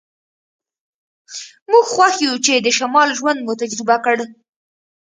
[1.71, 4.17] موږ خوښ یو چې د شمال ژوند مو تجربه کړ